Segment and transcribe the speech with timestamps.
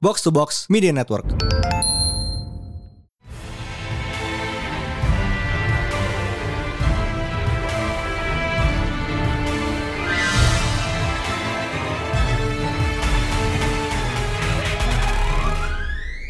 [0.00, 1.26] Box to Box Media Network.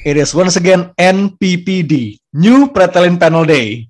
[0.08, 3.88] It is once again NPPD, New Pretelin Panel Day.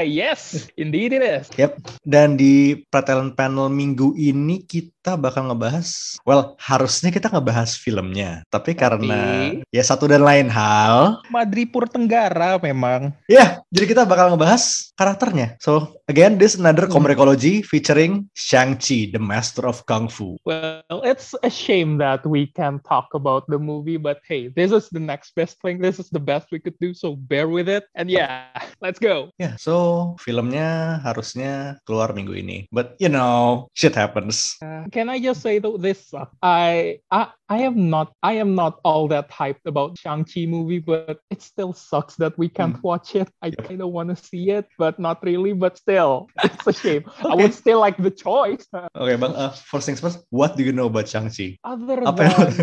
[0.00, 1.52] yes, indeed it is.
[1.60, 1.76] Yep.
[2.00, 8.72] Dan di Pretelin Panel minggu ini kita bakal ngebahas, well, harusnya kita ngebahas filmnya, tapi,
[8.72, 13.12] karena ya satu dan lain hal, Madripur Tenggara memang.
[13.28, 15.60] ya, jadi kita bakal ngebahas karakternya.
[15.60, 16.96] So, again, this another Hmm.
[16.96, 20.40] comicology featuring Shang-Chi, the master of kung fu.
[20.48, 24.88] Well, it's a shame that we can't talk about the movie, but hey, this is
[24.88, 25.76] the next best thing.
[25.76, 27.84] This is the best we could do, so bear with it.
[27.94, 28.46] And yeah,
[28.80, 29.34] let's go.
[29.36, 32.70] Yeah, so filmnya harusnya keluar minggu ini.
[32.70, 34.56] But you know, shit happens.
[34.62, 36.08] Uh, can I just say though this?
[36.14, 40.78] uh, I I I am not I am not all that hyped about Shang-Chi movie,
[40.78, 42.86] but it still sucks that we can't Hmm.
[42.86, 43.26] watch it.
[43.42, 45.50] I kind of want to see it, but not really.
[45.50, 47.10] But still, it's a shame.
[47.26, 48.62] I would still like the choice.
[48.94, 51.58] okay, bang, uh, first things first, what do you know about Shang-Chi?
[51.66, 52.54] Other Apa than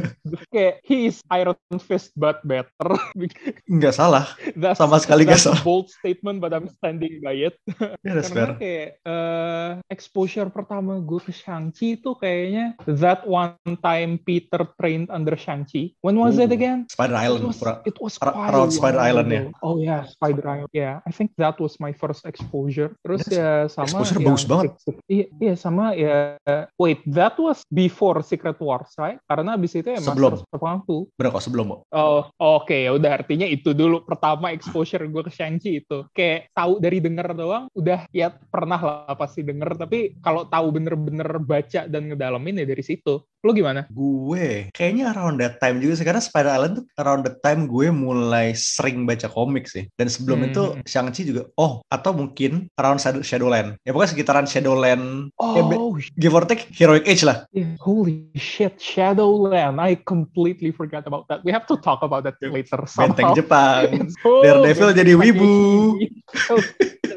[0.56, 2.96] kayak he is Iron Fist but better.
[3.68, 4.24] nggak salah?
[4.56, 5.62] that's, Sama sekali nggak a salah.
[5.66, 7.58] bold statement, but I'm standing by it.
[8.06, 8.62] Ya, that's Karena fair.
[8.62, 15.34] kayak eh, exposure pertama gue ke Shang-Chi itu kayaknya that one time Peter trained under
[15.36, 15.98] Shang-Chi.
[16.00, 16.80] When was it Ooh, again?
[16.88, 17.44] Spider It Island.
[17.44, 19.42] was, pura- it was quite around Spider Island, ya?
[19.44, 19.52] ago.
[19.60, 20.72] Oh yeah, Spider Island.
[20.72, 22.94] Yeah, I think that was my first exposure.
[23.02, 23.34] Terus Yes.
[23.34, 24.70] ya sama Exposure yang bagus banget.
[25.10, 26.38] Iya, iya sama ya.
[26.78, 29.18] Wait, that was before Secret Wars, right?
[29.26, 30.38] Karena abis itu ya Sebelum.
[30.38, 30.98] Master of Kung Fu.
[31.18, 31.68] Kok sebelum.
[31.92, 36.04] Oh, oke ya udah artinya itu dulu pertama exposure gue ke Shang-Chi itu.
[36.12, 41.40] Kayak tahu dari denger doang, udah ya pernah lah pasti denger, tapi kalau tahu bener-bener
[41.40, 43.24] baca dan ngedalamin ya dari situ.
[43.46, 43.86] Lo gimana?
[43.88, 47.88] Gue kayaknya around that time juga sih karena Spider Island tuh around that time gue
[47.88, 49.86] mulai sering baca komik sih.
[49.94, 50.48] Dan sebelum Hmm.
[50.50, 53.78] itu Shang-Chi juga oh atau mungkin around Shadow Shadowland.
[53.86, 57.46] Ya pokoknya sekitaran Shadowland ya, Oh, give or take Heroic Age lah.
[57.54, 57.78] yeah.
[57.78, 59.78] holy shit, Shadowland.
[59.78, 61.46] I completely forgot about that.
[61.46, 63.36] We have to talk about that later Benteng somehow.
[63.38, 64.10] Jepang.
[64.10, 65.54] It's so Daredevil jadi benteng wibu.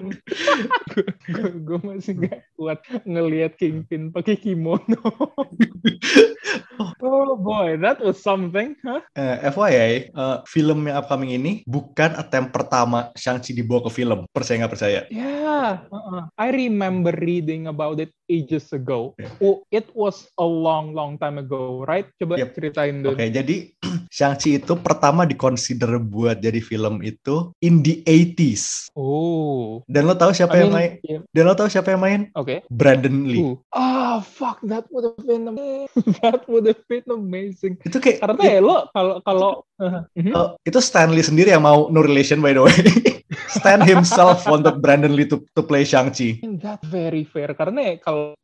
[1.66, 5.00] gue masih gak kuat ngelihat Kingpin pakai kimono.
[7.02, 9.00] oh boy, that was something, huh?
[9.16, 14.24] Eh, FYI, eh, film yang upcoming ini bukan attempt pertama Shang-Chi dibawa ke film.
[14.30, 15.00] Percaya nggak percaya?
[15.12, 16.32] Yeah, uh-uh.
[16.36, 19.18] I remember reading about it ages ago.
[19.18, 19.34] Yeah.
[19.42, 22.06] Oh, it was a long, long time ago, right?
[22.16, 22.48] Coba Yep.
[22.54, 23.34] ceritain Oke, dulu.
[23.34, 23.56] jadi
[24.16, 28.94] Shang-Chi itu pertama dikonsider buat jadi film itu in the 80s.
[28.94, 30.90] Oh, Dan lo tahu siapa I yang mean, main?
[31.02, 32.20] yeah, Dan lo tahu siapa yang main?
[32.38, 32.62] okay.
[32.70, 33.42] Brandon Lee.
[33.42, 33.58] Ooh.
[33.74, 35.90] Ah, fuck, that would have been amazing.
[36.22, 37.74] that would have been amazing.
[37.82, 39.52] Itu kayak Karena ya lo kalau kalau
[39.82, 42.76] uh, eh, itu Stanley sendiri yang mau no relation by the way.
[43.50, 46.46] Stan himself wanted Brandon Lee to to play Shang-Chi.
[46.62, 48.38] that very fair karena kalau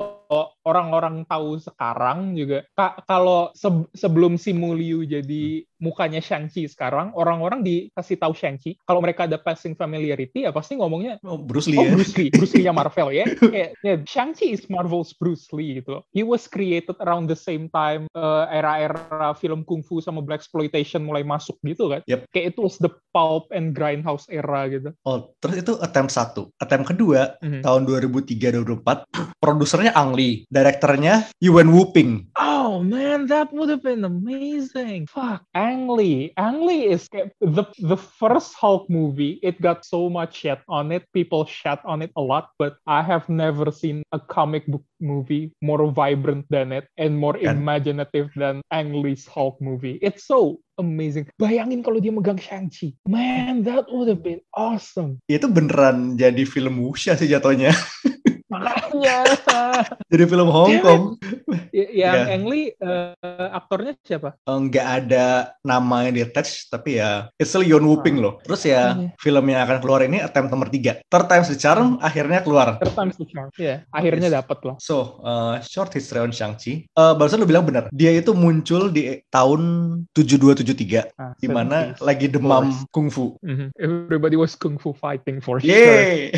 [0.61, 7.61] orang-orang tahu sekarang juga ka- kalau se- sebelum si Muliu jadi mukanya Shang-Chi sekarang orang-orang
[7.61, 11.85] dikasih tahu Shang-Chi kalau mereka ada passing familiarity ya pasti ngomongnya Oh, Bruce Lee Oh
[11.85, 11.93] ya.
[11.93, 13.25] Bruce Lee, Bruce Lee-nya Marvel ya.
[13.53, 16.01] Kayak ya, Shang-Chi is Marvel's Bruce Lee gitu.
[16.11, 18.97] He was created around the same time uh, era-era
[19.35, 22.01] film kungfu sama black exploitation mulai masuk gitu kan.
[22.05, 22.31] Yep.
[22.31, 24.97] Kayak itu was the pulp and grindhouse era gitu.
[25.03, 26.49] Oh, terus itu attempt satu.
[26.57, 27.61] Attempt kedua Mhm.
[27.61, 29.05] tahun 2003-2004,
[29.37, 32.33] produsernya Ang Lee, direkturnya Yuan Wuping.
[32.41, 35.07] Oh man, that would have been amazing.
[35.07, 36.33] Fuck, Ang Lee.
[36.35, 37.07] Ang Lee is
[37.39, 39.37] the the first Hulk movie.
[39.45, 41.05] It got so much shit on it.
[41.13, 45.53] People shat on it a lot, but I have never seen a comic book movie
[45.61, 47.61] more vibrant than it and more Kan?
[47.61, 50.01] imaginative than Ang Lee's Hulk movie.
[50.01, 51.29] It's so amazing.
[51.37, 52.97] Bayangin kalau dia megang Shang-Chi.
[53.05, 55.21] Man, that would have been awesome.
[55.29, 57.77] Itu beneran jadi film wuxia sih jatuhnya.
[58.47, 59.27] Makanya.
[60.13, 61.03] jadi film Hong Kong.
[61.75, 62.39] Y- yang Ya.
[62.39, 63.13] Ang Lee eh,
[63.51, 64.39] aktornya siapa?
[64.43, 65.27] Nggak ada
[65.61, 68.39] nama yang di attach, tapi ya it's still Yuan Wuping loh.
[68.47, 69.11] Terus ya Iya.
[69.19, 71.03] film yang akan keluar ini attempt nomor 3.
[71.03, 72.79] Third time's the charm akhirnya keluar.
[72.79, 73.51] Third time's the charm.
[73.59, 74.37] Ya, akhirnya Yes.
[74.39, 74.77] dapat lah.
[74.79, 76.87] So, uh, short history on Shang-Chi.
[76.95, 77.91] Uh, barusan lu bilang benar.
[77.91, 79.61] Dia itu muncul di tahun
[80.15, 82.01] 7273 Ah, di mana 70s.
[82.01, 82.65] lagi demam
[82.95, 83.35] kungfu.
[83.43, 83.75] Mhm.
[83.77, 86.31] Everybody was kung fu fighting for sure.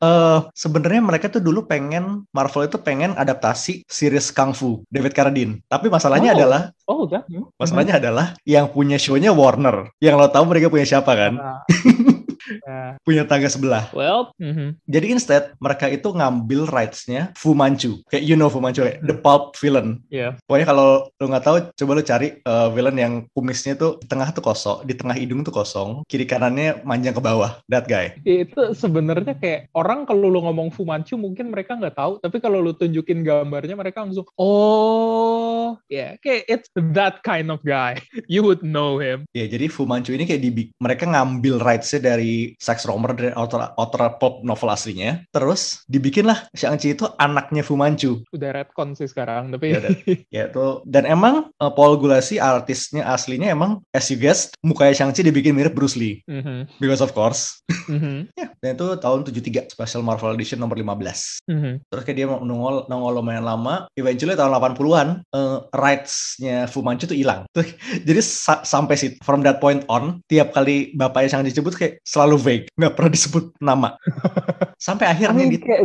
[0.00, 5.60] Eh, sebenarnya mereka tuh dulu pengen Marvel itu pengen adaptasi series Kung Fu David Carradine.
[5.68, 6.36] Tapi masalahnya Oh.
[6.40, 7.28] adalah Oh, that.
[7.28, 7.52] hmm.
[7.60, 9.92] masalahnya adalah yang punya show-nya Warner.
[10.00, 11.36] Yang lo tahu mereka punya siapa kan?
[11.36, 11.60] Ah,
[12.66, 12.96] yeah.
[13.06, 13.90] punya tangga sebelah.
[13.94, 14.68] Well, mm -hmm.
[14.86, 18.02] jadi instead mereka itu ngambil rights-nya Fu Manchu.
[18.10, 20.02] Kayak you know Fu Manchu, kayak the pulp villain.
[20.10, 20.38] Yeah.
[20.46, 24.30] Pokoknya kalau lo nggak tahu, coba lo cari uh, villain yang kumisnya tuh di tengah
[24.34, 27.60] tuh kosong, di tengah hidung tuh kosong, kiri kanannya manjang ke bawah.
[27.70, 28.16] That guy.
[28.24, 32.62] Itu sebenarnya kayak orang kalau lo ngomong Fu Manchu mungkin mereka nggak tahu, tapi kalau
[32.62, 37.98] lo tunjukin gambarnya mereka langsung oh ya yeah, kayak it's that kind of guy.
[38.30, 39.26] You would know him.
[39.34, 43.32] Ya, yeah, jadi Fu Manchu ini kayak di mereka ngambil rights-nya dari Sax Romer dari
[43.32, 45.24] author, author pop novel aslinya.
[45.32, 48.20] Terus dibikinlah Shang-Chi itu anaknya Fu Manchu.
[48.34, 49.80] Udah retcon sih sekarang, tapi ya,
[50.28, 55.24] ya tuh dan emang uh, Paul Gulasi artisnya aslinya emang as you guessed mukanya Shang-Chi
[55.24, 56.20] dibikin mirip Bruce Lee.
[56.26, 56.58] Mm -hmm.
[56.82, 57.62] Because of course.
[57.86, 58.18] Mm -hmm.
[58.40, 61.48] ya, dan itu tahun 73 Special Marvel Edition nomor 15.
[61.48, 61.74] Mm -hmm.
[61.88, 63.88] Terus kayak dia nongol nongol lumayan lama.
[63.96, 67.48] Eventually tahun 80-an uh, rights-nya Fu Manchu tuh hilang.
[68.06, 72.36] Jadi sa sampai situ from that point on tiap kali bapaknya Shang-Chi disebut kayak selalu
[72.36, 73.96] vague, nggak pernah disebut nama.
[74.80, 75.82] sampai akhirnya I mean, kayak,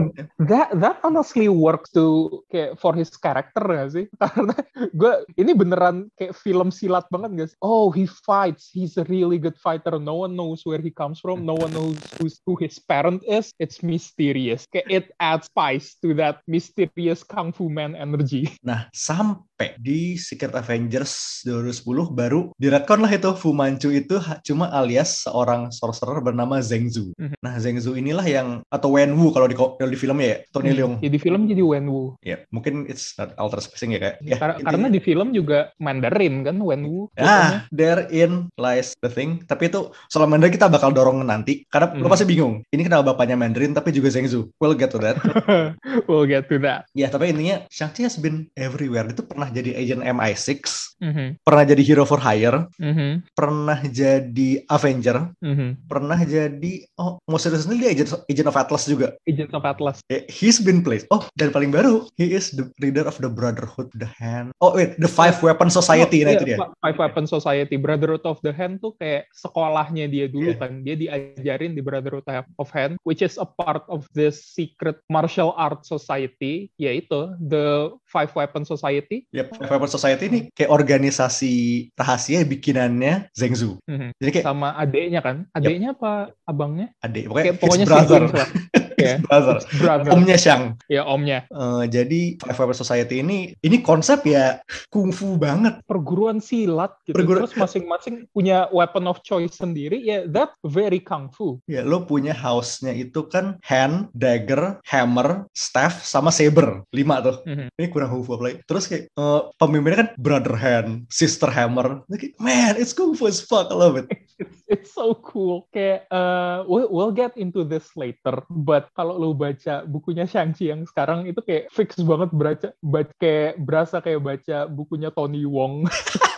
[0.47, 4.05] that that honestly works to kayak for his character gak sih?
[4.23, 4.55] Karena
[4.95, 7.59] gue ini beneran kayak film silat banget gak sih?
[7.59, 8.71] Oh, he fights.
[8.71, 9.99] He's a really good fighter.
[9.99, 11.43] No one knows where he comes from.
[11.43, 13.53] No one knows who's, who his parent is.
[13.61, 14.65] It's mysterious.
[14.65, 18.49] Kayak it adds spice to that mysterious kung fu man energy.
[18.65, 25.23] Nah, sampai di Secret Avengers 2010 baru direkon lah itu Fu Manchu itu cuma alias
[25.23, 27.15] seorang sorcerer bernama Zheng Zu.
[27.15, 27.37] Mm -hmm.
[27.39, 30.71] Nah, Zheng Zu inilah yang atau Wen Wu kalau di, kalau di filmnya ya, Tony
[30.71, 30.77] hmm.
[30.77, 30.93] Leung.
[30.99, 32.15] Ya, di film jadi Wen Wu.
[32.19, 34.15] Ya, mungkin it's not alter spacing ya kayak.
[34.23, 37.07] Ya, Kar karena di film juga Mandarin kan Wen Wu.
[37.19, 39.43] Ah, therein lies the thing.
[39.47, 42.03] Tapi itu soal Mandarin kita bakal dorong nanti karena hmm.
[42.03, 42.61] lo pasti bingung.
[42.69, 44.51] Ini kenapa bapaknya Mandarin tapi juga Zheng Zu.
[44.59, 45.19] We'll get to that.
[46.07, 46.87] we'll get to that.
[46.91, 49.07] Ya, tapi intinya Shang-Chi has been everywhere.
[49.07, 50.51] Itu pernah jadi agent MI6,
[50.99, 51.27] mm -hmm.
[51.41, 53.11] pernah jadi hero for hire, mm -hmm.
[53.33, 55.69] pernah jadi Avenger, mm -hmm.
[55.87, 59.15] pernah jadi oh mau serius dia agent agent of Atlas juga.
[59.23, 60.03] Agent of Atlas.
[60.27, 61.07] He's been placed.
[61.09, 64.51] Oh, dan paling baru, he is the leader of the Brotherhood of the Hand.
[64.61, 66.23] Oh wait, the Five Weapon Society.
[66.23, 66.57] Oh, nah, iya, itu dia.
[66.81, 67.75] Five Weapon Society.
[67.77, 70.59] Brotherhood of the Hand tuh kayak sekolahnya dia dulu yeah.
[70.59, 70.81] kan.
[70.81, 72.25] Dia diajarin di Brotherhood
[72.57, 78.31] of Hand, which is a part of this secret martial art society, yaitu the Five
[78.31, 79.27] Weapon Society.
[79.35, 81.53] Yep, Five Weapon Society ini kayak organisasi
[81.99, 83.75] rahasia bikinannya Zheng Zu.
[83.83, 84.09] Mm -hmm.
[84.23, 85.43] Jadi kayak sama adeknya kan?
[85.51, 85.99] Adeknya yep.
[85.99, 86.11] apa
[86.47, 86.87] abangnya?
[87.03, 88.23] Adek, pokoknya kayak, pokoknya brother.
[88.99, 89.17] yeah.
[89.25, 89.61] brother.
[89.79, 90.11] brother.
[90.11, 90.79] Omnya Shang.
[90.87, 91.47] Ya, omnya.
[91.51, 94.59] Uh, jadi Five Weapon Society ini ini konsep ya
[94.91, 95.81] kungfu banget.
[95.87, 97.17] Perguruan silat gitu.
[97.17, 97.45] Perguruan...
[97.45, 99.99] Terus masing-masing punya weapon of choice sendiri.
[100.01, 101.59] Ya, yeah, that very kungfu.
[101.69, 106.83] Ya, lo punya house-nya itu kan hand, dagger, hammer, staff, sama saber.
[106.91, 107.41] Lima tuh.
[107.47, 107.67] Mm -hmm.
[107.79, 108.57] Ini kurang kungfu apa lagi.
[108.67, 112.03] Terus kayak uh, pemimpinnya kan brother hand, sister hammer.
[112.11, 113.71] Kayak, Man, it's kungfu as fuck.
[113.71, 114.07] I love it.
[114.41, 115.67] it's, it's so cool.
[115.73, 118.43] Kayak uh, we'll, we'll get into this later.
[118.49, 123.53] But kalau lo baca bukunya Shang-Chi yang sekarang itu kayak fix banget baca, baca kayak
[123.63, 125.87] berasa kayak baca bukunya Tony Wong.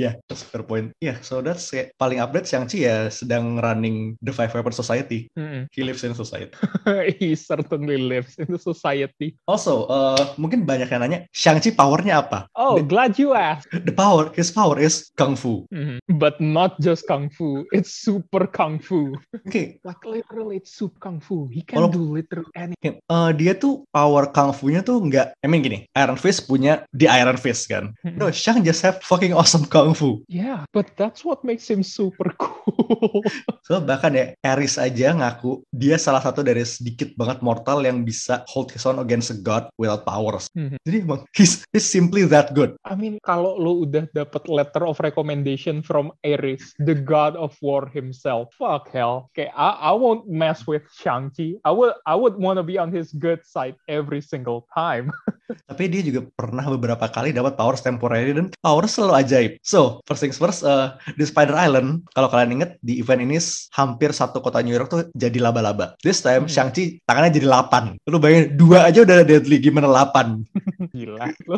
[0.00, 0.96] yeah, that's fair point.
[1.04, 5.28] Yeah, so that's kayak paling update Shang-Chi ya sedang running the Five Weapon Society.
[5.36, 5.68] Mm-hmm.
[5.68, 6.56] He lives in society.
[7.20, 9.36] He certainly lives in the society.
[9.44, 12.48] Also, uh, mungkin banyak yang nanya, Shang-Chi powernya apa?
[12.56, 13.68] Oh, the, glad you asked.
[13.68, 15.68] The power, his power is Kung Fu.
[15.68, 16.16] Mm-hmm.
[16.16, 19.12] But not just Kung Fu, it's super Kung Fu.
[19.44, 19.76] Okay.
[19.84, 21.50] like literally it's super Kung Fu.
[21.52, 23.02] He can Kalau, do literally anything.
[23.10, 27.10] Uh, dia tuh power Kung Fu-nya tuh nggak, I mean gini, Iron Fist punya the
[27.10, 27.92] Iron Fist kan.
[28.06, 28.16] Mm-hmm.
[28.16, 29.89] No, Shang just have fucking awesome Kung
[30.28, 32.59] Yeah, but that's what makes him super cool.
[33.66, 38.42] so bahkan ya Aris aja ngaku dia salah satu dari sedikit banget mortal yang bisa
[38.50, 40.50] hold his own against a god without powers.
[40.54, 40.78] Mm-hmm.
[40.84, 42.74] Jadi emang he's, he's simply that good.
[42.84, 47.86] I mean kalau lo udah dapat letter of recommendation from Ares, the god of war
[47.88, 49.30] himself, fuck hell.
[49.32, 51.62] Okay, I, I won't mess with Shang-Chi.
[51.64, 55.12] I would I would want to be on his good side every single time.
[55.70, 59.52] Tapi dia juga pernah beberapa kali dapat powers temporary dan powers selalu ajaib.
[59.66, 63.38] So, first things first, uh, di Spider Island, kalau kalian inget, di event ini
[63.76, 65.94] hampir satu kota New York tuh jadi laba-laba.
[66.00, 66.52] This time, hmm.
[66.52, 68.00] Shang-Chi tangannya jadi 8.
[68.08, 70.44] Lu bayangin, dua aja udah deadly, gimana 8?
[70.96, 71.30] Gila.
[71.46, 71.56] Lo,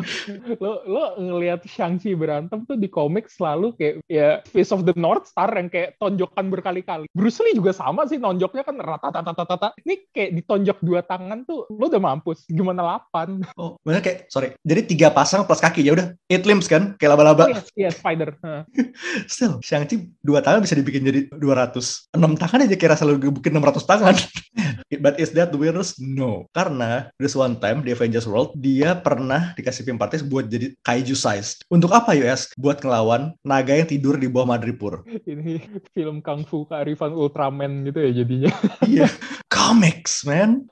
[0.59, 5.31] lo, lo ngelihat Shang-Chi berantem tuh di komik selalu kayak ya Face of the North
[5.31, 7.07] Star yang kayak tonjokan berkali-kali.
[7.11, 9.75] Bruce Lee juga sama sih, nonjoknya kan rata-tata-tata.
[9.83, 12.45] Ini kayak ditonjok dua tangan tuh, lo udah mampus.
[12.47, 13.55] Gimana 8?
[13.55, 17.15] Oh, bener kayak, sorry, jadi tiga pasang plus kaki, ya udah, eight limbs kan, kayak
[17.15, 17.49] laba-laba.
[17.49, 18.35] Iya, yes, yes, spider.
[19.33, 22.09] Still, Shang-Chi dua tangan bisa dibikin jadi jadi 200.
[22.17, 24.15] 6 tangan aja kira selalu gebukin 600 tangan.
[25.03, 26.01] But is that the weirdest?
[26.01, 26.49] No.
[26.53, 31.15] Karena this one time di Avengers World, dia pernah dikasih film partis buat jadi kaiju
[31.17, 31.65] sized.
[31.69, 32.53] Untuk apa US?
[32.57, 35.05] Buat ngelawan naga yang tidur di bawah Madripoor.
[35.05, 35.61] Ini
[35.93, 38.51] film Kung Fu kearifan Ultraman gitu ya jadinya.
[38.83, 39.07] Iya.
[39.47, 40.67] Comics, man.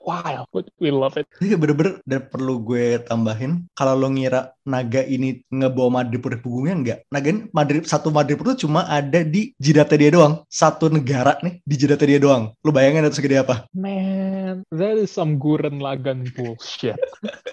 [0.52, 1.24] But we love it.
[1.40, 6.74] Ini bener-bener dan perlu gue tambahin, kalau lo ngira naga ini ngebawa Madripoor di punggungnya,
[6.76, 6.98] enggak.
[7.08, 10.31] Naga ini Madrip, satu Madripoor itu cuma ada di jidatnya dia doang.
[10.48, 12.52] Satu negara nih, di jidatnya dia doang.
[12.64, 13.68] Lo bayangin itu segede apa?
[13.76, 16.96] Man, that is some Gurren Lagann bullshit.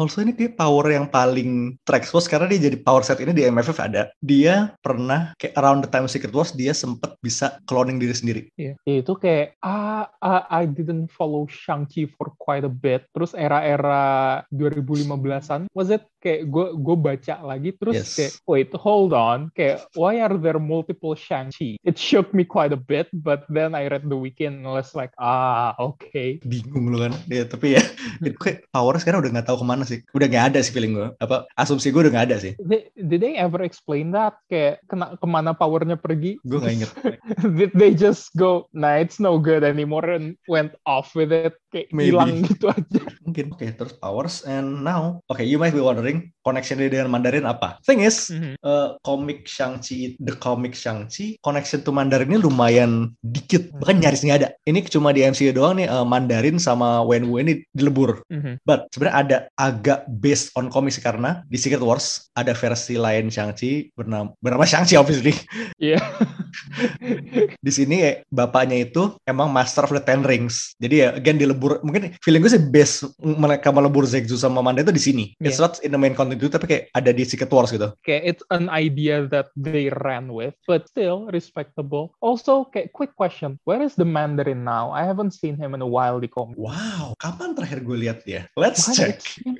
[0.00, 3.76] Also ini kayak power yang paling terexpose karena dia jadi power set ini di MFF
[3.84, 4.08] ada.
[4.24, 8.42] Dia pernah kayak around the time Secret Wars dia sempet bisa cloning diri sendiri.
[8.56, 13.12] Iya, itu kayak ah, ah, I didn't follow Shang-Chi for quite a bit.
[13.12, 18.12] Terus era-era 2015-an was it kayak gue gue baca lagi terus Yes.
[18.14, 21.80] kayak wait hold on kayak why are there multiple Shang-Chi?
[21.82, 24.92] It shook me quite a bit but then I read the weekend and I was
[24.92, 26.38] like ah okay.
[26.44, 27.12] Bingung lu kan.
[27.26, 27.82] Ya, tapi ya
[28.20, 30.04] itu kayak power sekarang udah nggak tahu ke mana sih.
[30.12, 31.08] Udah nggak ada sih feeling gue.
[31.18, 32.52] Apa asumsi gue udah nggak ada sih.
[32.60, 36.36] They, did they ever explain that kayak kena ke mana powernya pergi?
[36.44, 36.90] Gue nggak inget.
[37.58, 41.86] did they just go nah it's no good anymore and went off with it kayak
[41.90, 42.10] Maybe.
[42.12, 43.00] hilang gitu aja
[43.30, 43.54] Mungkin.
[43.54, 45.22] Oke, terus powers and now.
[45.30, 47.78] Oke, you might be wondering connection dia dengan Mandarin apa?
[47.86, 48.58] Thing is, Mhm.
[48.58, 54.38] uh, komik Shang-Chi, the comic Shang-Chi, connection to Mandarin ini lumayan dikit, bahkan nyaris nggak
[54.42, 54.48] ada.
[54.66, 58.26] Ini cuma di MCU doang nih, uh, Mandarin sama Wenwu ini dilebur.
[58.26, 58.66] Mhm.
[58.66, 63.30] But sebenarnya ada agak based on komik sih, karena di Secret Wars ada versi lain
[63.30, 65.38] Shang-Chi bernama, bernama Shang-Chi obviously.
[65.78, 66.02] Iya.
[67.66, 70.74] di sini eh, bapaknya itu emang Master of the Ten Rings.
[70.78, 74.94] Jadi ya again dilebur, mungkin feeling gue sih base mereka melebur Zexu sama Mandarin itu
[74.94, 75.24] di sini.
[75.38, 75.66] It's Yeah.
[75.66, 77.92] not in the main content itu tapi kayak ada di Secret Wars gitu.
[78.00, 82.14] kayak it's an idea that they ran with, but still respectable.
[82.22, 84.88] Also, kayak quick question, where is the Mandarin now?
[84.88, 86.56] I haven't seen him in a while di comic.
[86.56, 88.48] Wow, kapan terakhir gue lihat dia?
[88.56, 89.20] Let's Why, check.
[89.20, 89.58] It's been,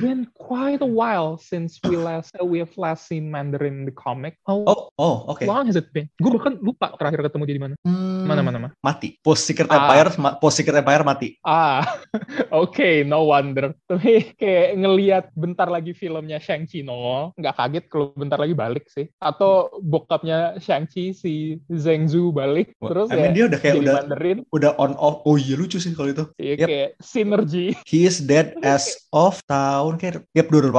[0.00, 3.94] been quite a while since we last uh, we have last seen Mandarin in the
[3.94, 4.38] comic.
[4.48, 5.44] How Oh, oh, oke.
[5.44, 6.07] long has it been?
[6.16, 7.74] Gue bahkan lupa terakhir ketemu dia di mana.
[7.82, 8.72] Hmm, Mana mana mana.
[8.80, 9.16] Mati.
[9.18, 9.84] Post Secret Ah.
[9.84, 11.28] Empire, Post Secret Empire mati.
[11.42, 11.84] Ah,
[12.54, 13.72] oke, no wonder.
[13.84, 19.08] Tapi kayak ngelihat bentar lagi filmnya Shang-Chi nongol, nggak kaget kalau bentar lagi balik sih.
[19.18, 21.34] Atau bokapnya Shang-Chi si
[21.68, 24.92] Zheng Zhu balik, Wah, terus I mean, ya dia udah kayak udah Mandarin, udah on
[24.94, 25.20] off.
[25.24, 26.24] Oh iya lucu sih kalau itu.
[26.36, 26.66] ya Yep.
[26.66, 27.66] kayak synergy.
[27.84, 30.70] He is dead as of tahun kayak yep 2018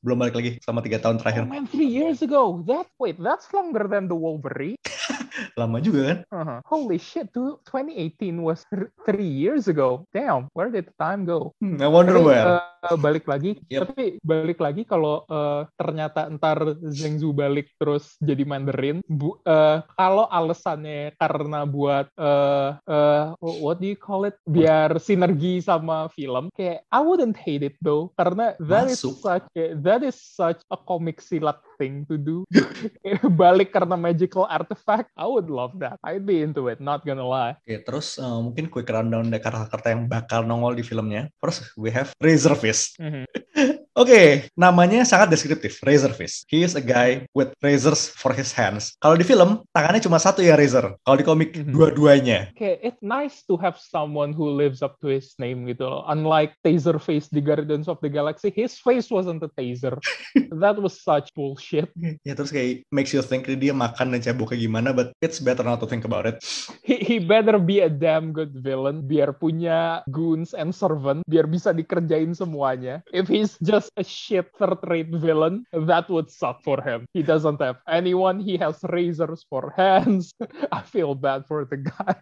[0.00, 1.42] belum balik lagi selama tiga tahun Oh terakhir.
[1.44, 2.62] man, three years ago.
[2.64, 4.71] That wait, that's longer than the Wolverine.
[5.60, 6.18] Lama juga kan?
[6.30, 6.58] Uh-huh.
[6.66, 10.06] Holy shit, dude, 2018 was th- three years ago.
[10.14, 11.52] Damn, where did the time go?
[11.60, 12.71] Hmm, I wonder Tapi, where.
[12.82, 13.80] Eh, balik lagi, Yep.
[13.86, 16.58] tapi balik lagi kalau eh, ternyata ntar
[16.90, 23.78] Zheng Zhu balik terus jadi Mandarin, bu, eh, kalau alasannya karena buat eh eh, what
[23.78, 24.36] do you call it?
[24.44, 29.14] Biar sinergi sama film, kayak I wouldn't hate it though, karena that is Masuk.
[29.20, 32.42] such kayak, that is such a comic silat thing to do.
[33.42, 35.98] Balik karena magical artifact, I would love that.
[36.02, 37.56] I'd be into it, not gonna lie.
[37.62, 41.28] Oke, terus uh, mungkin quick rundown dari karakter yang bakal nongol di filmnya.
[41.38, 42.98] First, we have Razor Fist.
[42.98, 43.26] Mhm.
[43.92, 46.48] Oke, namanya sangat deskriptif, Razor Fist.
[46.48, 48.96] He is a guy with razors for his hands.
[48.96, 50.96] Kalau di film, tangannya cuma satu ya razor.
[51.04, 51.76] Kalau di komik, Mhm.
[51.76, 52.48] dua-duanya.
[52.56, 56.08] kayak it's nice to have someone who lives up to his name gitu loh.
[56.08, 60.00] Unlike Taserface di Guardians of the Galaxy, his face wasn't a taser.
[60.56, 61.92] That was such bullshit.
[62.24, 65.84] Ya terus kayak makes you think dia makan dan ceboknya gimana, but it's better not
[65.84, 66.40] to think about it.
[66.80, 71.76] He, he better be a damn good villain biar punya goons and servant biar bisa
[71.76, 73.04] dikerjain semuanya.
[73.12, 77.06] If he's just a shit third rate villain, that would suck for him.
[77.14, 78.38] He doesn't have anyone.
[78.38, 80.34] He has razors for hands.
[80.74, 82.18] I feel bad for the guy.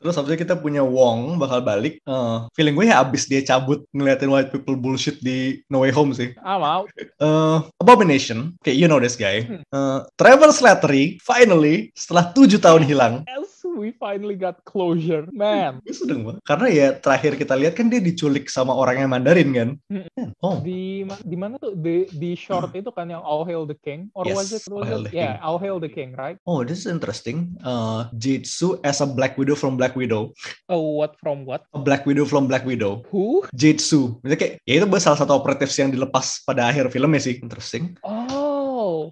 [0.00, 2.00] Terus habis kita punya Wong bakal balik.
[2.04, 6.12] Eh, feeling gue ya abis dia cabut ngeliatin white people bullshit di No Way Home
[6.16, 6.32] sih.
[6.44, 6.88] I'm out.
[6.96, 9.44] Eh, Abomination, okay, you know this guy.
[9.44, 15.28] Eh, Trevor Slattery, finally, setelah tujuh tahun hilang, Yes, we finally got closure.
[15.32, 15.84] Man.
[15.84, 16.42] gue sedang banget.
[16.44, 19.70] Karena ya terakhir kita lihat kan dia diculik sama orang yang Mandarin kan.
[19.90, 20.32] Hmm.
[20.40, 24.08] Oh, di di mana tuh di di short itu kan yang All Hail the King
[24.16, 25.44] or Yes, was it All was Hail it the yeah King.
[25.44, 27.56] All Hail the King right oh, this is interesting.
[27.60, 30.32] Uh, Jitsu as a Black Widow from Black Widow.
[30.72, 33.04] oh what from what A Black Widow from Black Widow.
[33.12, 34.20] who Jitsu.
[34.24, 37.36] Maksudnya kayak, ya itu salah satu operatives yang dilepas pada akhir filmnya sih.
[37.40, 37.96] Interesting.
[38.06, 38.39] oh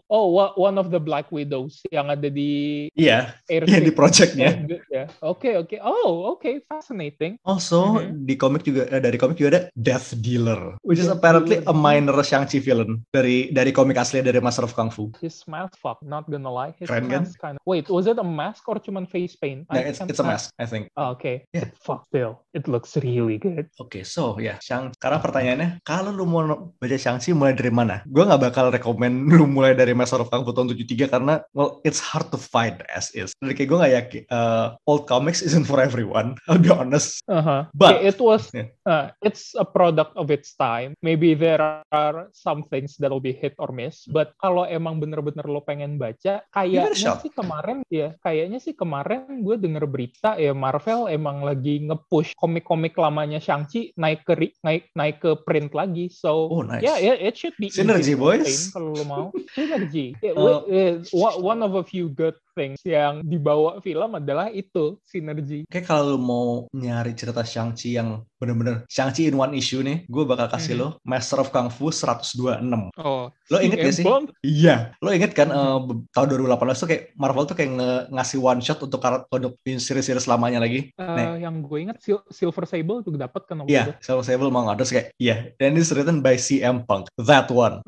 [0.08, 4.56] Oh, oh, one of the Black Widows yang ada di Iya, Air iya di projectnya.
[4.88, 5.76] Ya, oke oke.
[5.78, 7.36] Oh, oke, fascinating.
[7.44, 8.24] Also Mhm.
[8.24, 11.68] di komik juga eh, dari komik juga ada Death Dealer, which is apparently Dealer.
[11.68, 15.12] a minor Shang-Chi villain dari dari komik asli dari Master of Kung Fu.
[15.20, 16.72] His mask, fuck, not gonna lie.
[16.76, 17.28] His Keren kan?
[17.28, 17.62] mask kind of.
[17.62, 19.68] Wait, was it a mask or cuman face paint?
[19.68, 20.88] Yeah, it's it's a mask, I think.
[20.96, 21.44] Oh, okay.
[21.52, 21.68] Yeah.
[21.78, 23.68] Fuck, still, it looks really good.
[23.76, 24.96] Oke, so ya, Shang.
[24.96, 26.40] Sekarang pertanyaannya, kalau lu mau
[26.72, 28.00] baca Shang-Chi mulai dari mana?
[28.08, 31.82] Gue nggak bakal rekomend lu mulai dari Master of Kung Fu tahun 73 karena, well,
[31.82, 33.34] it's hard to find as is.
[33.42, 37.18] Dan kayak gue nggak yakin, uh, old comics isn't for everyone, I'll be honest.
[37.26, 37.66] Uh-huh.
[37.74, 38.70] But- it was Yeah.
[38.86, 40.94] uh, it's a product of its time.
[41.02, 44.06] Maybe there are some things that will be hit or miss.
[44.06, 49.56] But kalau emang bener-bener lo pengen baca, kayaknya sih kemarin ya, kayaknya sih kemarin gue
[49.58, 55.34] denger berita ya Marvel emang lagi nge-push komik-komik lamanya Shang-Chi naik ke naik naik ke
[55.42, 56.06] print lagi.
[56.08, 56.84] So Oh, nice.
[56.84, 58.70] yeah, yeah, it should be Synergy, boys.
[58.70, 59.26] kalau lo mau.
[59.88, 60.14] Synergy.
[60.22, 64.50] Yeah, Uh, we- eh, wa- one of a few good things yang dibawa film adalah
[64.50, 65.62] itu sinergi.
[65.64, 70.24] Kayak kalau lu mau nyari cerita Shang-Chi yang bener-bener Shang-Chi in one issue nih, gue
[70.24, 70.80] bakal kasih Mhm.
[70.80, 72.90] lo Master of Kung Fu 126.
[72.96, 74.04] Oh, Lo inget gak sih?
[74.42, 75.48] Iya, lo inget kan
[75.80, 78.98] be- tahun 2018 tuh kayak Marvel tuh kayak nge- ngasih one shot untuk
[79.28, 80.90] untuk series-series lamanya lagi.
[80.92, 81.26] Nih.
[81.38, 83.92] yang gue ingat Sil- Silver Sable juga dapat kan waktu Iya, itu.
[84.02, 87.78] Silver Sable mau nggak terus kayak iya, dan it's written by CM Punk, that one.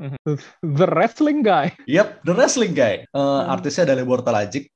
[0.61, 1.73] The wrestling guy.
[1.85, 3.03] Yep, the wrestling guy.
[3.03, 3.51] Eh, Hmm.
[3.51, 4.21] Artisnya ada Libor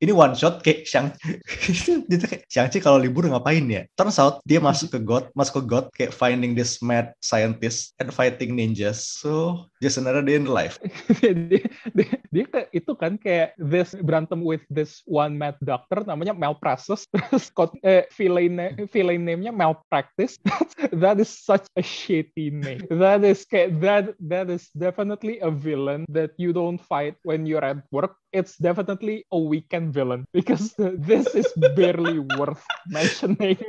[0.01, 1.13] Ini one shot kayak Shang
[2.09, 3.85] tuh kayak Shang-Chi kalau libur ngapain ya?
[3.99, 8.09] Turns out dia masuk ke God, masuk ke God kayak finding this mad scientist and
[8.15, 9.05] fighting ninjas.
[9.21, 10.81] So just another day in life.
[12.35, 17.07] dia ke- itu kan kayak this berantem with this one mad doctor namanya Malpractice.
[17.15, 17.55] Terus
[17.87, 20.43] eh, villain villain name-nya Malpractice.
[20.91, 22.83] That is such a shitty name.
[22.91, 27.63] That is kayak that that is definitely a villain that you don't fight when you're
[27.63, 28.19] at work.
[28.35, 30.75] It's definitely a weekend villain because
[31.09, 31.47] this is
[31.79, 33.63] barely worth mentioning.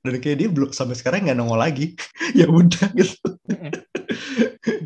[0.00, 1.92] Dan kayak dia belum sampai sekarang nggak nongol lagi.
[2.32, 3.28] ya udah gitu.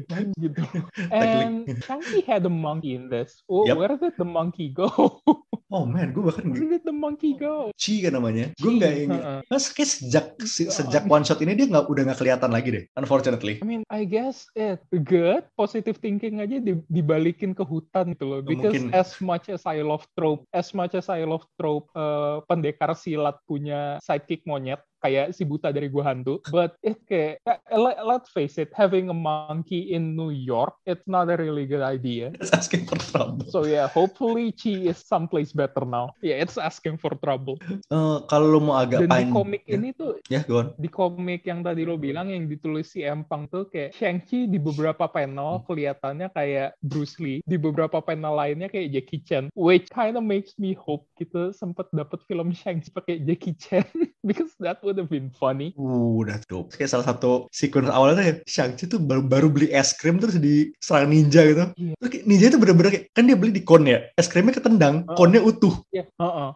[0.08, 0.64] Dan gitu.
[1.12, 3.44] And Shang-Chi had a monkey in this.
[3.44, 3.76] Oh, Yep.
[3.76, 4.88] Where did the monkey go?
[5.68, 7.68] Oh man, gue bahkan where did the monkey go?
[7.76, 8.56] Chi kan namanya.
[8.56, 9.20] Gue nggak ingat.
[9.20, 9.40] Uh-uh.
[9.52, 12.84] Nah, kayak sejak se- sejak one shot ini dia nggak udah nggak kelihatan lagi deh.
[12.96, 13.60] Unfortunately.
[13.60, 15.44] I mean, I guess it good.
[15.60, 18.40] Positive thinking aja di- dibalikin ke hutan gitu loh.
[18.40, 18.96] Oh, Because mungkin.
[18.96, 23.36] as much as I love trope, as much as I love trope, eh, pendekar silat
[23.44, 26.40] punya sidekick monyet kayak si buta dari gua hantu.
[26.48, 31.06] But it kayak eh, let, let's face it, having a monkey in New York, it's
[31.06, 32.30] not a really good idea.
[32.40, 33.46] It's asking for trouble.
[33.48, 36.14] So yeah, hopefully Chi is someplace better now.
[36.20, 37.58] Yeah, it's asking for trouble.
[37.62, 39.34] Eh, kalau mau agak Dan di panjang.
[39.34, 40.68] komik ini tuh Ya, go on.
[40.76, 45.06] di komik yang tadi lo bilang yang ditulis si Empang tuh kayak Shang-Chi di beberapa
[45.08, 50.24] panel kelihatannya kayak Bruce Lee, di beberapa panel lainnya kayak Jackie Chan, which kind of
[50.24, 53.86] makes me hope kita sempet dapet film Shang-Chi pakai Jackie Chan
[54.28, 55.76] because that would have been funny.
[55.76, 56.72] Uh, udah dope.
[56.72, 61.12] Kayak salah satu sequence awalnya ya, Shang-Chi tuh baru, baru beli es krim terus diserang
[61.12, 61.64] ninja gitu.
[61.76, 61.92] Iya.
[62.00, 65.04] Terus kayak ninja itu bener-bener kayak, kan dia beli di kon ya, es krimnya ketendang,
[65.04, 65.14] Oh.
[65.14, 65.76] konnya utuh.
[65.92, 66.50] Ya, heeh.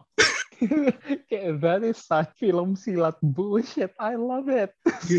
[1.29, 3.91] kayak that is such film silat bullshit.
[3.99, 4.71] I love it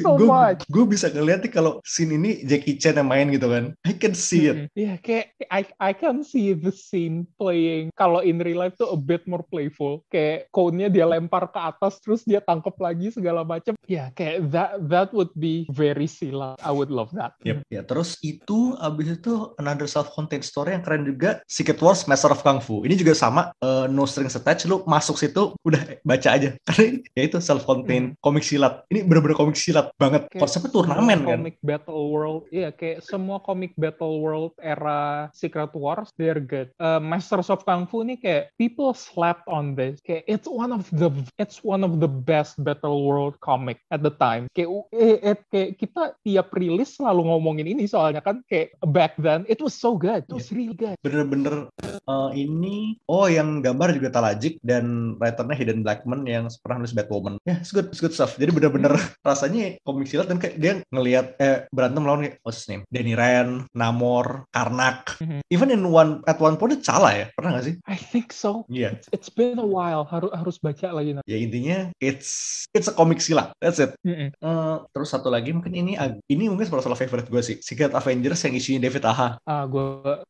[0.02, 0.64] so gue much.
[0.68, 3.74] gue bisa ngeliat nih kalau scene ini Jackie Chan yang main gitu kan.
[3.84, 4.56] I can see it.
[4.56, 8.90] Mm, Iya, kayak I I can see the scene playing kalau in real life tuh
[8.90, 10.02] a bit more playful.
[10.10, 13.76] Kayak cone-nya dia lempar ke atas terus dia tangkap lagi segala macam.
[13.86, 16.58] Ya, kayak that that would be very silat.
[16.62, 17.36] I would love that.
[17.46, 17.66] Yep.
[17.70, 22.42] Ya, terus itu abis itu another self-contained story yang keren juga Secret Wars Master of
[22.42, 22.82] Kung Fu.
[22.82, 26.48] Ini juga sama eh, no strings attached lu masuk situ udah baca aja.
[26.68, 28.86] Karena ya itu self-contained komik silat.
[28.90, 30.30] Ini bener-bener komik silat banget.
[30.30, 31.38] Kayak Konsepnya turnamen semua kan.
[31.40, 36.70] Comic Battle World, iya kayak semua comic Battle World era Secret Wars, they're good.
[36.78, 39.98] Uh, Masters of Kung Fu nih kayak people slept on this.
[40.04, 44.12] Kayak it's one of the it's one of the best Battle World comic at the
[44.14, 44.46] time.
[44.52, 49.48] Kayak eh, eh, kayak kita tiap rilis selalu ngomongin ini soalnya kan kayak back then
[49.48, 50.26] it was so good.
[50.28, 50.96] It was really good.
[51.00, 56.94] Bener-bener eh, ini oh yang gambar juga Talajik dan writernya Hidden Blackman yang pernah nulis
[56.94, 57.38] Batwoman.
[57.46, 58.36] Ya, it's good, it's good stuff.
[58.36, 58.94] Jadi bener-bener
[59.28, 62.82] rasanya komik silat dan kayak dia ngelihat eh berantem lawan kayak what's his name?
[62.90, 65.18] Danny Rand, Namor, Karnak.
[65.22, 65.40] Mhm.
[65.50, 67.74] Even in one at one point dia salah ya, pernah gak sih?
[67.86, 68.66] I think so.
[68.68, 68.98] Iya.
[69.14, 70.06] It's been a while.
[70.08, 71.28] Harus harus baca lagi nanti.
[71.28, 73.54] Ya intinya it's it's a komik silat.
[73.62, 73.94] That's it.
[74.02, 74.34] Mm-mm.
[74.34, 75.94] Eh, terus satu lagi mungkin ini
[76.28, 77.56] ini mungkin salah satu favorite gue sih.
[77.60, 79.28] Secret Avengers yang isinya David Aha.
[79.44, 80.24] Ah, gua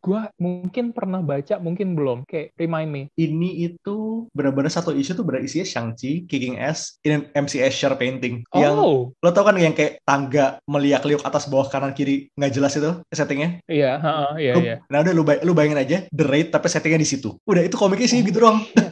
[0.00, 2.28] gua mungkin pernah baca, mungkin belum.
[2.28, 3.02] Kayak remind me.
[3.18, 8.44] Ini itu benar-benar satu isu tuh berisinya Shang-Chi kicking ass in MC Escher painting.
[8.52, 12.72] Yang Oh, lo tau kan yang kayak tangga meliak-liuk atas bawah kanan kiri nggak jelas
[12.74, 13.58] itu settingnya?
[13.66, 13.98] Iya,
[14.38, 14.74] iya, iya.
[14.86, 17.34] nah udah lu, bay- lu bayangin aja the raid tapi settingnya di situ.
[17.44, 18.62] Udah itu komiknya sih gitu doang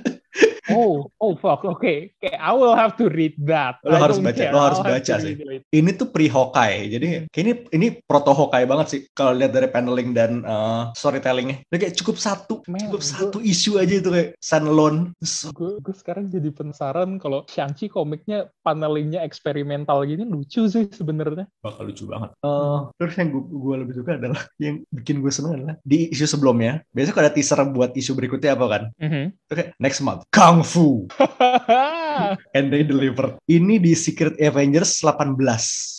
[0.77, 1.65] Oh, oh fuck.
[1.65, 1.81] Oke,
[2.15, 2.33] okay.
[2.33, 3.81] I will have to read that.
[3.81, 4.53] Lo I harus baca, care.
[4.53, 5.35] lo harus baca sih.
[5.71, 7.25] ini tuh pre Hawkeye jadi Hmm.
[7.29, 11.79] kayak ini ini proto Hawkeye banget sih kalau lihat dari paneling dan uh, storytellingnya Dia
[11.79, 15.95] kayak cukup satu Man, cukup gua- satu isu aja itu kayak standalone So, Gue gue
[15.95, 21.47] sekarang jadi penasaran kalau Shang-Chi komiknya panelingnya eksperimental gini lucu sih sebenarnya.
[21.59, 25.75] bakal lucu banget Eh, terus yang gue lebih suka adalah yang bikin gue seneng adalah
[25.81, 30.01] di isu sebelumnya biasanya kalau ada teaser buat isu berikutnya apa kan Itu kayak next
[30.01, 31.07] month Kung Fu
[32.57, 33.39] and they delivered.
[33.47, 35.39] Ini di Secret Avengers 18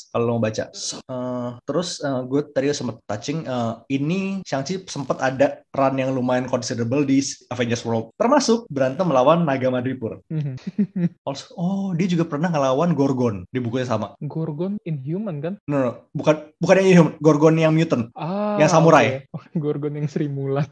[0.10, 5.96] kalau mau baca eh, terus gue tadi sempat touching eh, ini Shang-Chi sempat ada run
[5.96, 10.56] yang lumayan considerable di Avengers World termasuk berantem melawan Naga Madripoor Mhm.
[11.28, 15.54] Also, oh dia juga pernah ngelawan Gorgon di bukunya sama Gorgon Inhuman kan?
[15.66, 19.06] no, no bukan bukan yang ini Gorgon yang mutant Ah, Yang samurai.
[19.30, 19.48] oke.
[19.64, 20.68] Gorgon yang Sri Mulat.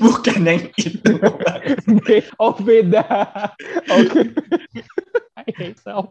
[0.00, 1.12] bukan yang itu
[2.42, 3.04] oh beda.
[3.90, 4.32] Oke.
[4.74, 4.83] I
[5.78, 6.10] self.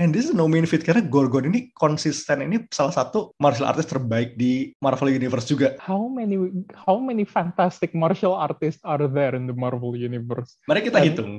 [0.00, 3.90] And this is no mean feat karena Gorgon ini konsisten ini salah satu martial artist
[3.90, 5.76] terbaik di Marvel Universe juga.
[5.78, 6.36] How many
[6.74, 10.56] how many fantastic martial artists are there in the Marvel universe?
[10.66, 11.32] Mari kita And- hitung.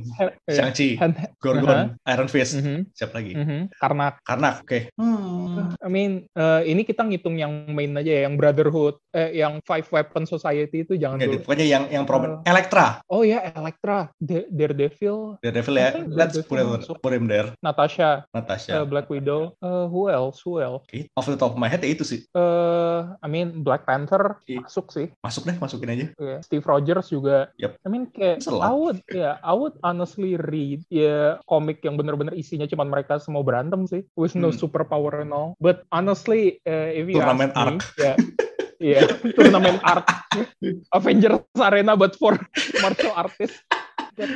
[0.46, 1.00] Shang-Chi,
[1.40, 3.34] Gorgon, Iron Fist, Mhm, siapa lagi?
[3.34, 3.72] mhm.
[3.78, 4.92] Karena Karena oke.
[4.96, 5.74] Hmm.
[5.80, 9.88] I mean, eh, ini kita ngitung yang main aja ya, yang Brotherhood, eh, yang Five
[9.88, 11.44] Weapon Society itu jangan Enggak, dulu.
[11.48, 12.44] pokoknya yang yang problem.
[12.44, 15.90] Elektra, Oh ya, Elektra, Da- Daredevil, Daredevil ya.
[16.08, 16.96] Let's put him, masuk.
[17.00, 17.48] put him there.
[17.64, 18.84] Natasha, Natasha.
[18.84, 20.44] Black Widow, eh, who else?
[20.44, 20.84] Who else?
[20.84, 22.20] Oke, Off the top of my head ya itu sih.
[22.28, 24.60] Eh, I mean, Black Panther Oke.
[24.60, 25.08] masuk sih.
[25.24, 26.06] Masuk deh, masukin aja.
[26.20, 26.40] Yeah.
[26.44, 27.48] Steve Rogers juga.
[27.56, 27.72] Yep.
[27.80, 28.44] I mean kayak.
[28.44, 33.42] I would yeah, I would honestly read ya komik yang bener-bener isinya cuma mereka semua
[33.42, 34.60] berantem sih with no Hmm.
[34.60, 35.56] superpower and all.
[35.64, 37.80] But honestly uh, if you Turnamen ask me, arc.
[37.96, 38.14] ya
[38.82, 40.10] yeah, turnamen arc
[40.92, 42.36] Avengers Arena but for
[42.84, 43.62] martial artists.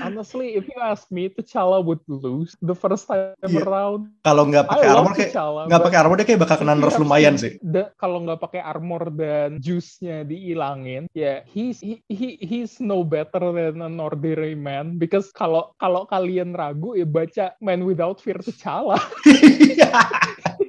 [0.02, 3.62] Honestly, if you ask me, T'Challa would lose the first time Iya.
[3.62, 4.10] around.
[4.26, 5.32] Kalau nggak pakai armor kayak
[5.70, 7.58] nggak pakai armor dia kayak bakal kena nerf lumayan sih.
[7.96, 13.82] kalau nggak pakai armor dan juice-nya dihilangin, ya he's he, he he's no better than
[13.82, 18.98] an ordinary man because kalau kalau kalian ragu ya baca Man Without Fear T'Challa.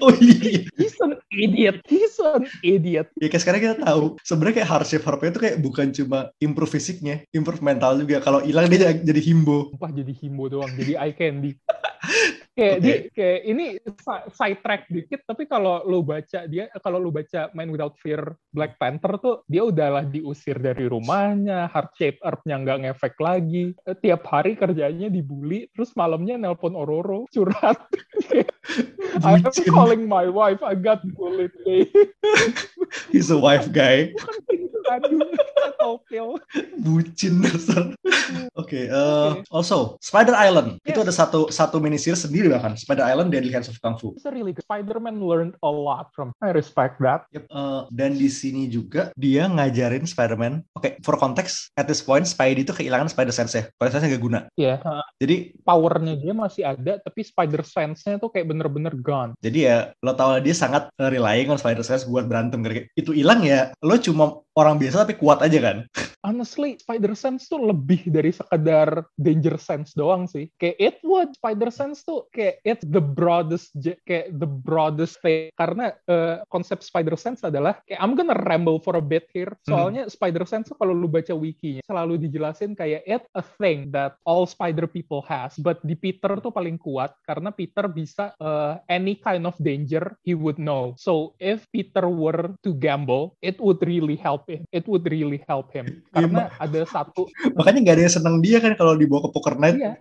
[0.00, 0.66] oh iya.
[0.76, 1.78] He's an idiot.
[1.86, 3.08] He's an idiot.
[3.20, 7.22] Ya kayak sekarang kita tahu sebenarnya kayak hardship harpnya itu kayak bukan cuma improve fisiknya,
[7.30, 8.20] improve mental juga.
[8.20, 9.72] Kalau hilang dia jadi- jadi himbo.
[9.78, 11.52] Wah jadi himbo doang, jadi eye candy.
[12.54, 12.84] kayak Oke.
[12.84, 17.48] dia kayak ini si- side track dikit tapi kalau lu baca dia kalau lu baca
[17.54, 22.78] Man Without Fear Black Panther tuh dia udahlah diusir dari rumahnya heart shape earth-nya nggak
[22.86, 27.78] ngefek lagi Eh, tiap hari kerjanya dibully terus malamnya nelpon Ororo curhat
[29.26, 31.54] I'm calling my wife I got bullied
[33.14, 34.10] He's a wife guy.
[35.80, 36.36] Tokyo
[36.80, 37.94] Bucin dasar.
[38.58, 41.06] Oke, eh, also Spider Island itu Yes.
[41.08, 44.12] ada satu satu mini series sendiri bahkan Spider Island Deadly Hands of Kung Fu.
[44.16, 48.16] It's a really good Spider-Man learned a lot from I respect that Yep, eh, dan
[48.18, 50.66] di sini juga dia ngajarin Spider-Man.
[50.76, 53.64] Oke, for context, at this point Spidey itu kehilangan Spider Sense ya.
[53.72, 54.40] Spider Sense nggak guna.
[54.58, 54.82] ya
[55.20, 60.12] Jadi powernya dia masih ada tapi spider sense-nya tuh kayak bener-bener gone jadi ya lo
[60.16, 62.60] tau lah dia sangat relying on Spider Sense buat berantem.
[62.96, 65.78] Itu hilang ya, lo cuma orang biasa tapi kuat aja kan.
[66.24, 70.48] honestly spider sense tuh lebih dari sekedar danger sense doang sih.
[70.60, 73.72] Kayak it would spider sense tuh kayak it's the broadest
[74.04, 75.48] kayak the broadest thing.
[75.56, 79.52] Karena eh, konsep spider sense adalah kayak I'm gonna ramble for a bit here.
[79.64, 84.16] Soalnya spider sense tuh kalau lu baca wikinya selalu dijelasin kayak it a thing that
[84.28, 85.56] all spider people has.
[85.56, 90.36] But di Peter tuh paling kuat karena Peter bisa eh, any kind of danger he
[90.36, 90.92] would know.
[91.00, 94.62] So if Peter were to gamble it would really help him.
[94.70, 96.04] It would really help him.
[96.14, 97.26] Karena ada satu
[97.58, 99.76] Makanya nggak ada yang seneng dia kan kalau dibawa ke poker night.
[99.76, 99.94] iya.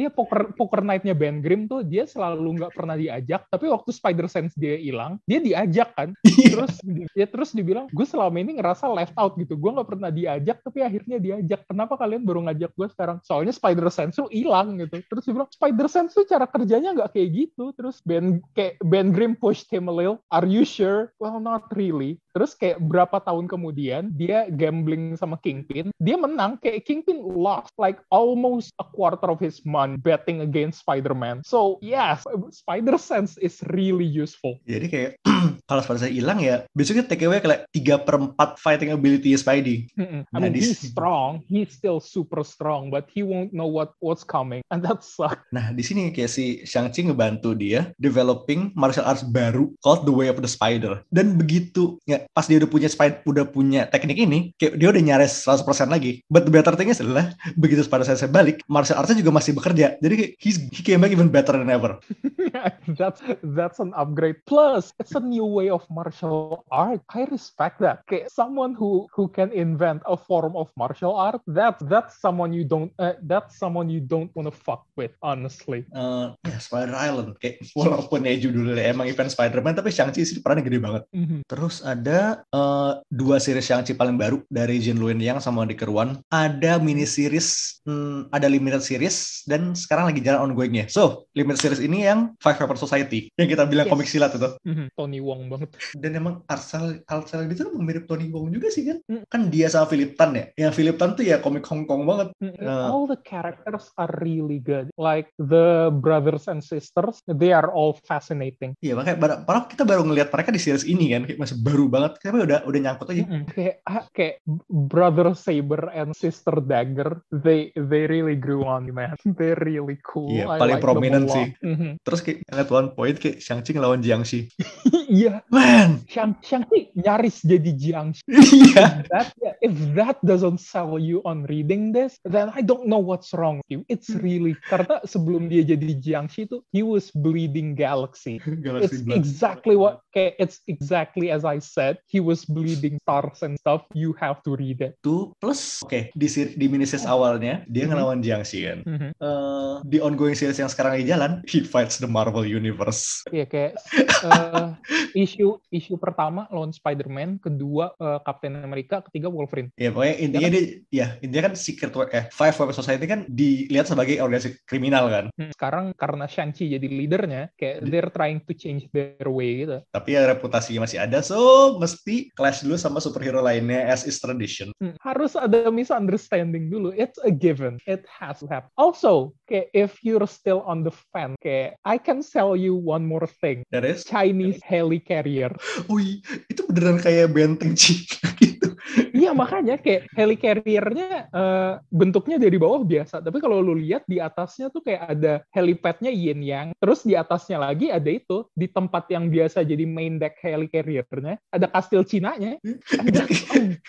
[0.00, 3.44] Iya poker poker night-nya Ben Grimm tuh dia selalu nggak pernah diajak.
[3.52, 6.16] Tapi waktu Spider Sense dia hilang dia diajak kan.
[6.24, 6.80] Terus
[7.12, 9.60] dia terus dibilang gue selama ini ngerasa left out gitu.
[9.60, 11.68] Gue nggak pernah diajak tapi akhirnya diajak.
[11.68, 13.20] Kenapa kalian baru ngajak gue sekarang?
[13.26, 15.04] Soalnya Spider Sense tuh hilang gitu.
[15.04, 17.76] Terus dia bilang Spider Sense tuh cara kerjanya nggak kayak gitu.
[17.76, 20.22] Terus Ben kayak Ben Grimm pushed him a little.
[20.32, 21.12] Are you sure?
[21.20, 26.86] Well not really terus kayak berapa tahun kemudian dia gambling sama Kingpin dia menang kayak
[26.86, 31.42] Kingpin lost like almost a quarter of his money betting against Spider-Man.
[31.44, 34.58] So yes Spider Sense is really useful.
[34.64, 35.10] Jadi kayak
[35.68, 39.88] kalau Spidey saya hilang ya, besoknya take away kayak 3 per 4 fighting ability Spidey.
[39.96, 40.22] Mm-mm.
[40.24, 41.30] I Nah, mean, di he's sini- strong.
[41.46, 45.42] He's still super strong, but he won't know what what's coming, and that sucks.
[45.50, 50.28] Nah, di sini kayak si Shang-Chi ngebantu dia developing martial arts baru called The Way
[50.30, 51.02] of the Spider.
[51.08, 55.02] Dan begitu ya pas dia udah punya spider udah punya teknik ini, kayak dia udah
[55.02, 56.22] nyaris 100% lagi.
[56.26, 59.96] But the better thing is adalah begitu Spider saya balik, martial artsnya juga masih bekerja.
[59.98, 61.98] Jadi kayak he's, he came back even better than ever.
[62.98, 63.20] that's
[63.54, 64.38] that's an upgrade.
[64.46, 66.98] Plus, it's a new way of martial art.
[67.14, 68.02] I respect that.
[68.10, 71.38] Okay, someone who who can invent a form of martial art.
[71.46, 72.90] That that's someone you don't.
[72.98, 75.14] Uh, that's someone you don't want to fuck with.
[75.22, 75.86] Honestly.
[75.94, 80.66] Eh, ya Spider Island kayak walaupun ya judulnya emang event Spider-Man tapi Shang-Chi sih perannya
[80.66, 81.02] gede banget.
[81.14, 81.46] Mhm.
[81.46, 86.18] Terus ada eh, dua series Shang-Chi paling baru dari Jin Luen Yang sama Dick Kerwan.
[86.32, 90.88] Ada mini series, hmm, ada limited series dan sekarang lagi jalan ongoingnya.
[90.88, 93.92] So, limited series ini yang Five Paper Society yang kita bilang Yes.
[93.92, 94.50] komik silat itu.
[94.64, 94.86] Mhm.
[94.96, 95.76] Tony Wong banget.
[95.94, 98.98] Dan emang Arsal Arsal itu kan mirip Tony Wong juga sih kan?
[99.06, 99.24] Mm.
[99.28, 100.44] Kan dia sama Philip Tan ya.
[100.56, 102.32] Yang Philip Tan tuh ya komik Hong Kong banget.
[102.38, 104.92] Mm, Uh, all the characters are really good.
[104.94, 108.76] Like the brothers and sisters, they are all fascinating.
[108.78, 111.86] Iya makanya bar- padahal kita baru ngelihat mereka di series ini kan, kayak masih baru
[111.88, 112.20] banget.
[112.20, 113.22] Tapi udah udah nyangkut aja.
[113.24, 113.42] Mm-mm.
[113.48, 114.34] Kayak, ah, kayak
[114.68, 119.16] brother Saber and sister Dagger, they they really grew on me, man.
[119.38, 120.30] They're really cool.
[120.30, 121.46] Iya, I paling like prominent sih.
[121.60, 121.90] Mhm.
[122.00, 124.48] Terus kayak at one point kayak Shang-Chi ngelawan Jiangxi.
[125.10, 128.22] Iya, Man, Shang Shang-Chi nyaris jadi Jiangxi.
[128.30, 129.02] iya.
[129.10, 133.58] That if that doesn't sell you on reading this, then I don't know what's wrong
[133.58, 133.80] with you.
[133.90, 138.38] It's really karena sebelum dia jadi Jiangxi itu, he was bleeding galaxy.
[138.62, 139.18] Galaxy it's Blood.
[139.18, 141.98] exactly what kayak it's exactly as I said.
[142.06, 143.90] He was bleeding stars and stuff.
[143.90, 144.94] You have to read it.
[145.02, 147.90] Itu plus oke di ser- di miniseries awalnya dia Mhm.
[147.90, 148.78] ngelawan Jiangxi kan.
[148.86, 149.10] Mhm.
[149.18, 153.26] Eh, di ongoing series yang sekarang lagi jalan, he fights the Marvel Universe.
[153.34, 153.72] Iya kayak
[154.30, 154.66] eh,
[155.12, 159.70] isu isu pertama lawan Spider-Man, kedua eh, Captain America, ketiga Wolverine.
[159.76, 163.86] Ya pokoknya intinya dia ya intinya kan Secret Wa- eh Five Weapon Society kan dilihat
[163.88, 165.24] sebagai organisasi kriminal kan.
[165.34, 169.78] Hmm, Sekarang karena Shang-Chi jadi leadernya, kayak they're trying to change their way gitu.
[169.90, 171.38] Tapi ya reputasinya masih ada, so
[171.76, 174.70] mesti clash dulu sama superhero lainnya as is tradition.
[174.78, 176.92] Hmm, Harus ada misunderstanding dulu.
[176.94, 177.78] It's a given.
[177.86, 178.70] It has to happen.
[178.76, 183.26] Also, kayak if you're still on the fence, kayak I can sell you one more
[183.26, 183.66] thing.
[183.74, 185.50] That is, Chinese heli carrier.
[185.90, 188.78] wih, itu beneran kayak benteng Cina gitu.
[189.10, 194.22] Iya makanya kayak heli carrier-nya eh, bentuknya dari bawah biasa, tapi kalau lu lihat di
[194.22, 199.10] atasnya tuh kayak ada helipad-nya yin yang, terus di atasnya lagi ada itu di tempat
[199.10, 202.60] yang biasa jadi main deck heli carrier-nya ada kastil Cina-nya.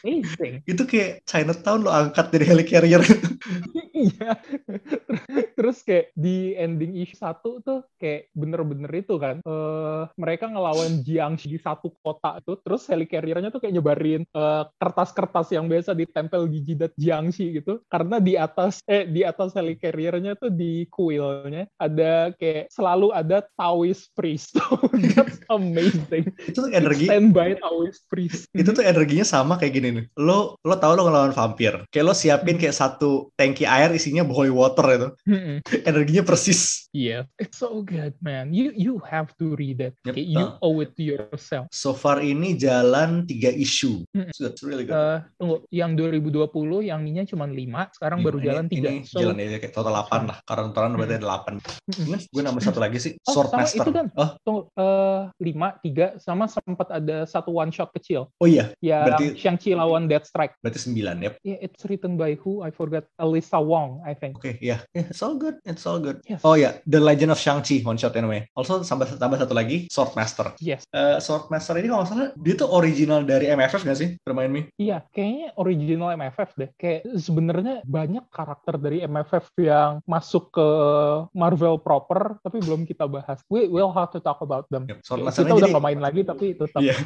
[0.02, 0.66] Amazing.
[0.66, 3.02] Itu kayak Chinatown lo angkat dari helicarrier.
[4.02, 4.34] Iya.
[5.72, 9.40] Terus kayak di ending issue satu tuh kayak bener-bener itu kan.
[9.40, 12.60] eh mereka ngelawan Jiangxi di satu kota itu.
[12.60, 17.80] Terus helicarrier-nya tuh kayak nyebarin eh, kertas-kertas yang biasa ditempel di jidat Jiangxi gitu.
[17.88, 24.12] Karena di atas eh di atas helicarrier-nya tuh di kuilnya ada kayak selalu ada Taoist
[24.12, 24.60] priest.
[25.16, 26.36] That's amazing.
[26.52, 28.52] itu tuh energi Stand by Taoist priest.
[28.52, 30.06] itu tuh energinya sama kayak gini nih.
[30.20, 31.88] Lo lo tau lo ngelawan vampir.
[31.88, 35.08] Kayak lo siapin kayak satu tangki air isinya holy water itu.
[35.30, 35.61] Mm-mm.
[35.90, 36.88] Energinya persis.
[36.92, 38.52] Yeah, it's so good, man.
[38.52, 39.94] You you have to read it.
[40.04, 40.14] Yep.
[40.14, 40.60] Okay, you Uh.
[40.60, 41.66] owe it to yourself.
[41.72, 44.04] So far ini jalan tiga isu.
[44.12, 44.28] Mm.
[44.28, 44.96] It's good, it's really good.
[44.96, 46.52] Eh, tunggu, yang 2020
[46.84, 49.08] yang ininya cuma 5, sekarang baru Ini- jalan ini 3.
[49.08, 50.38] So, jalan ya kayak total 8 lah.
[50.44, 51.54] Karena totalan berarti ada 8.
[51.60, 52.20] Mm-mm.
[52.28, 53.84] Gue nambah satu lagi sih, Oh, sama Swordmaster.
[53.84, 54.08] itu kan.
[54.16, 59.08] Oh, tunggu, eh 5, 3 sama sempat ada satu one shot kecil oh iya, yang
[59.08, 60.56] Berarti- Shang-Chi lawan Deathstrike.
[60.60, 61.32] berarti 9 ya.
[61.42, 62.62] Yeah, it's written by who?
[62.62, 63.08] I forgot.
[63.18, 64.38] Alyssa Wong, I think.
[64.38, 64.84] Oke, iya.
[64.92, 65.51] Yeah, it's all good.
[65.64, 66.22] It's all good.
[66.26, 66.42] Yes.
[66.42, 68.48] Oh ya, The Legend of Shang-Chi one shot anyway.
[68.54, 70.56] Also tambah tambah satu lagi, Swordmaster.
[70.60, 70.84] Yes.
[70.92, 74.10] Eh Swordmaster ini kalau nggak salah dia tuh original dari MFF nggak sih?
[74.24, 74.62] Remind me.
[74.76, 76.70] Iya, kayaknya original MFF deh.
[76.76, 80.68] Kayak sebenarnya banyak karakter dari MFF yang masuk ke
[81.32, 83.42] Marvel proper, tapi belum kita bahas.
[83.48, 84.88] We will have to talk about them.
[84.88, 86.80] Yep, Swordmaster kita udah nggak main lagi, tapi tetap.
[86.92, 86.98] Iya.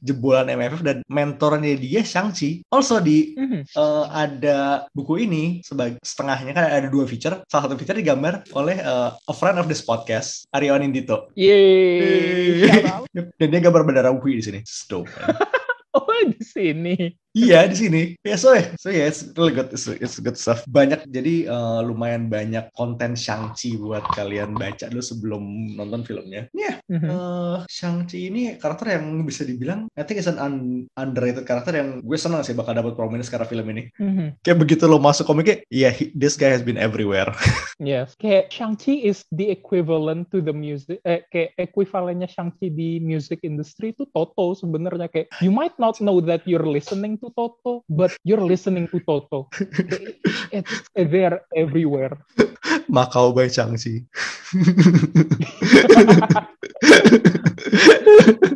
[0.00, 2.68] Jebolan MFF dan mentornya dia Shang-Chi.
[2.68, 3.68] Also di Mhm.
[3.68, 7.40] eh, ada buku ini sebagai setengahnya kan ada dua feature.
[7.54, 11.30] Salah satu feature digambar oleh eh, a friend of this podcast, Aryo Nindito.
[11.38, 13.06] Yeay, out.
[13.38, 14.58] Dan dia gambar bendera UI di sini.
[14.58, 15.06] It's dope.
[15.14, 15.38] man.
[15.94, 17.14] Oh, di sini.
[17.34, 18.02] Iya di sini.
[18.22, 20.62] Ya so ya, so yeah, it's really good, it's, it's good stuff.
[20.70, 25.42] Banyak jadi uh, lumayan banyak konten Shang-Chi buat kalian baca dulu sebelum
[25.74, 26.46] nonton filmnya.
[26.54, 27.08] Ya, yeah, Mhm.
[27.10, 32.06] uh, Shang-Chi ini karakter yang bisa dibilang, I think is an un- underrated karakter yang
[32.06, 33.90] gue senang sih bakal dapat prominence karena film ini.
[33.98, 34.38] Mhm.
[34.46, 37.34] Kayak begitu lo masuk komiknya, iya he- this guy has been everywhere.
[37.82, 43.42] Yes, kayak Shang-Chi is the equivalent to the music, eh, kayak ekuivalennya Shang-Chi di music
[43.42, 48.16] industry itu Toto sebenarnya kayak you might not know that you're listening to Toto, but
[48.24, 49.48] you're listening to Toto.
[50.52, 52.18] It's there everywhere.
[52.88, 54.04] Macau by Shang-Chi.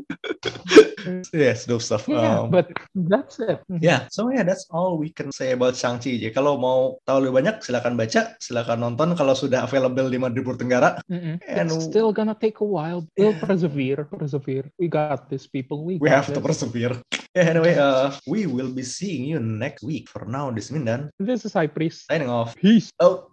[1.33, 2.07] yes, those stuff.
[2.09, 3.61] Yeah, Um, but that's it.
[3.68, 3.81] Mhm.
[3.81, 6.20] Yeah, so yeah, that's all we can say about Shang-Chi.
[6.20, 10.44] Jadi kalau mau tahu lebih banyak, silakan baca, silakan nonton kalau sudah available di Madrid
[10.59, 11.00] Tenggara.
[11.09, 11.40] Mhm.
[11.48, 13.04] And- It's still gonna take a while.
[13.16, 14.68] We'll persevere, persevere.
[14.78, 15.85] We got this, people.
[15.85, 16.44] We, We have to this.
[16.44, 16.96] persevere.
[17.37, 20.09] Yeah, anyway, uh, we will be seeing you next week.
[20.09, 22.09] For now, this is Mindan This is High Priest.
[22.09, 22.57] signing off.
[22.57, 22.90] Peace.
[22.98, 23.31] Out.